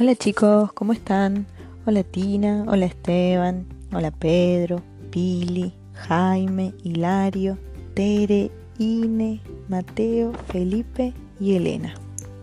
Hola 0.00 0.16
chicos, 0.16 0.72
¿cómo 0.72 0.92
están? 0.92 1.46
Hola 1.86 2.02
Tina, 2.02 2.64
hola 2.66 2.86
Esteban, 2.86 3.64
hola 3.92 4.10
Pedro, 4.10 4.82
Pili, 5.12 5.72
Jaime, 5.92 6.74
Hilario, 6.82 7.58
Tere, 7.94 8.50
Ine, 8.78 9.40
Mateo, 9.68 10.32
Felipe 10.48 11.14
y 11.38 11.54
Elena. 11.54 11.94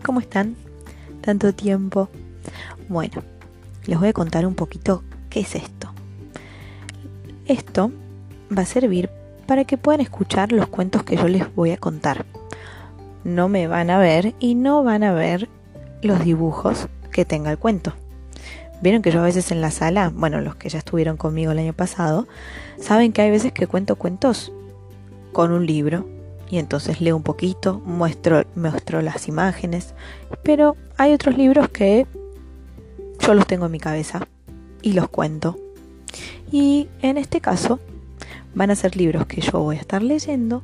¿Cómo 0.02 0.20
están? 0.20 0.56
Tanto 1.20 1.52
tiempo. 1.52 2.08
Bueno, 2.88 3.22
les 3.84 4.00
voy 4.00 4.08
a 4.08 4.14
contar 4.14 4.46
un 4.46 4.54
poquito 4.54 5.04
qué 5.28 5.40
es 5.40 5.54
esto. 5.54 5.92
Esto 7.44 7.92
va 8.56 8.62
a 8.62 8.66
servir 8.66 9.10
para 9.46 9.66
que 9.66 9.76
puedan 9.76 10.00
escuchar 10.00 10.52
los 10.52 10.68
cuentos 10.68 11.02
que 11.02 11.16
yo 11.16 11.28
les 11.28 11.54
voy 11.54 11.72
a 11.72 11.76
contar. 11.76 12.24
No 13.24 13.50
me 13.50 13.66
van 13.66 13.90
a 13.90 13.98
ver 13.98 14.34
y 14.38 14.54
no 14.54 14.82
van 14.82 15.02
a 15.02 15.12
ver 15.12 15.50
los 16.00 16.24
dibujos 16.24 16.88
que 17.12 17.24
tenga 17.24 17.50
el 17.50 17.58
cuento. 17.58 17.92
Vieron 18.82 19.00
que 19.00 19.12
yo 19.12 19.20
a 19.20 19.24
veces 19.24 19.52
en 19.52 19.60
la 19.60 19.70
sala, 19.70 20.10
bueno, 20.12 20.40
los 20.40 20.56
que 20.56 20.68
ya 20.68 20.78
estuvieron 20.78 21.16
conmigo 21.16 21.52
el 21.52 21.60
año 21.60 21.72
pasado, 21.72 22.26
saben 22.80 23.12
que 23.12 23.22
hay 23.22 23.30
veces 23.30 23.52
que 23.52 23.68
cuento 23.68 23.94
cuentos 23.94 24.50
con 25.32 25.52
un 25.52 25.66
libro 25.66 26.04
y 26.50 26.58
entonces 26.58 27.00
leo 27.00 27.16
un 27.16 27.22
poquito, 27.22 27.80
muestro, 27.86 28.44
muestro 28.56 29.00
las 29.00 29.28
imágenes, 29.28 29.94
pero 30.42 30.76
hay 30.98 31.14
otros 31.14 31.38
libros 31.38 31.68
que 31.68 32.06
yo 33.20 33.34
los 33.34 33.46
tengo 33.46 33.66
en 33.66 33.72
mi 33.72 33.78
cabeza 33.78 34.26
y 34.82 34.94
los 34.94 35.08
cuento. 35.08 35.56
Y 36.50 36.88
en 37.00 37.16
este 37.16 37.40
caso 37.40 37.78
van 38.54 38.70
a 38.70 38.76
ser 38.76 38.96
libros 38.96 39.26
que 39.26 39.40
yo 39.40 39.60
voy 39.60 39.76
a 39.76 39.80
estar 39.80 40.02
leyendo, 40.02 40.62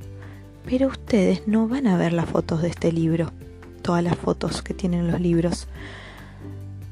pero 0.66 0.88
ustedes 0.88 1.46
no 1.46 1.68
van 1.68 1.86
a 1.86 1.96
ver 1.96 2.12
las 2.12 2.28
fotos 2.28 2.62
de 2.62 2.68
este 2.68 2.92
libro, 2.92 3.30
todas 3.80 4.02
las 4.02 4.16
fotos 4.16 4.60
que 4.60 4.74
tienen 4.74 5.10
los 5.10 5.20
libros 5.20 5.68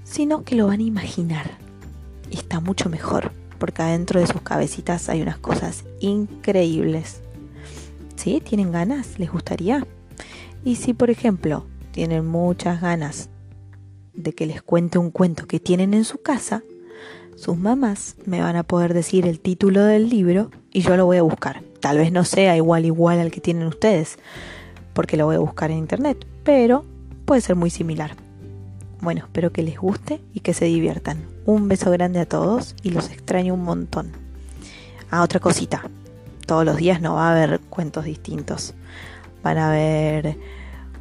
sino 0.07 0.45
que 0.45 0.55
lo 0.55 0.69
van 0.69 0.81
a 0.81 0.85
imaginar. 0.85 1.59
Y 2.31 2.37
está 2.37 2.61
mucho 2.61 2.89
mejor, 2.89 3.33
porque 3.59 3.83
adentro 3.83 4.21
de 4.21 4.27
sus 4.27 4.41
cabecitas 4.41 5.09
hay 5.09 5.21
unas 5.21 5.39
cosas 5.39 5.85
increíbles. 6.01 7.21
¿Sí? 8.15 8.41
¿Tienen 8.41 8.73
ganas? 8.73 9.19
¿Les 9.19 9.31
gustaría? 9.31 9.87
Y 10.65 10.77
si, 10.77 10.95
por 10.95 11.11
ejemplo, 11.11 11.67
tienen 11.91 12.27
muchas 12.27 12.81
ganas 12.81 13.29
de 14.15 14.33
que 14.33 14.47
les 14.47 14.63
cuente 14.63 14.99
un 14.99 15.11
cuento 15.11 15.47
que 15.47 15.61
tienen 15.61 15.93
en 15.93 16.05
su 16.05 16.23
casa, 16.23 16.63
sus 17.35 17.59
mamás 17.59 18.17
me 18.25 18.41
van 18.41 18.57
a 18.57 18.63
poder 18.63 18.95
decir 18.95 19.27
el 19.27 19.41
título 19.41 19.85
del 19.85 20.09
libro 20.09 20.51
y 20.73 20.81
yo 20.81 20.97
lo 20.97 21.05
voy 21.05 21.19
a 21.19 21.23
buscar. 21.23 21.63
Tal 21.81 21.99
vez 21.99 22.11
no 22.11 22.25
sea 22.25 22.57
igual 22.57 22.87
igual 22.87 23.19
al 23.19 23.31
que 23.31 23.41
tienen 23.41 23.67
ustedes, 23.67 24.19
porque 24.95 25.17
lo 25.17 25.27
voy 25.27 25.37
a 25.37 25.41
buscar 25.41 25.71
en 25.71 25.79
internet, 25.79 26.27
pero 26.43 26.85
puede 27.27 27.43
ser 27.43 27.57
muy 27.57 27.71
similar. 27.71 28.26
Bueno, 29.01 29.23
espero 29.25 29.53
que 29.53 29.63
les 29.63 29.79
guste 29.79 30.21
y 30.33 30.41
que 30.41 30.55
se 30.55 30.65
diviertan. 30.65 31.25
Un 31.45 31.69
beso 31.69 31.91
grande 31.91 32.21
a 32.21 32.27
todos 32.27 32.75
y 32.83 32.91
los 32.91 33.11
extraño 33.11 33.55
un 33.55 33.63
montón. 33.63 34.13
Ah, 35.11 35.23
otra 35.23 35.39
cosita. 35.39 35.83
Todos 36.47 36.65
los 36.65 36.77
días 36.77 37.01
no 37.01 37.15
va 37.15 37.29
a 37.29 37.33
haber 37.33 37.61
cuentos 37.61 38.05
distintos. 38.05 38.75
Van 39.43 39.59
a 39.59 39.69
haber 39.69 40.37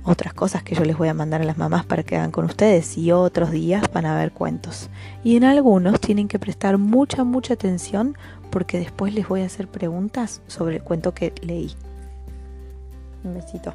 otras 0.03 0.33
cosas 0.33 0.61
que 0.61 0.75
yo 0.75 0.83
les 0.85 0.97
voy 0.97 1.07
a 1.07 1.13
mandar 1.13 1.41
a 1.41 1.45
las 1.45 1.57
mamás 1.57 1.85
para 1.85 2.03
que 2.03 2.15
hagan 2.15 2.31
con 2.31 2.45
ustedes 2.45 2.97
y 2.97 3.11
otros 3.11 3.51
días 3.51 3.83
van 3.91 4.05
a 4.05 4.15
haber 4.15 4.31
cuentos. 4.31 4.89
Y 5.23 5.35
en 5.35 5.43
algunos 5.43 5.99
tienen 5.99 6.27
que 6.27 6.37
prestar 6.37 6.77
mucha, 6.77 7.23
mucha 7.23 7.55
atención 7.55 8.15
porque 8.51 8.77
después 8.77 9.13
les 9.13 9.27
voy 9.27 9.41
a 9.41 9.45
hacer 9.45 9.67
preguntas 9.67 10.41
sobre 10.47 10.77
el 10.77 10.83
cuento 10.83 11.13
que 11.13 11.33
leí. 11.41 11.73
Un 13.23 13.33
besito. 13.33 13.73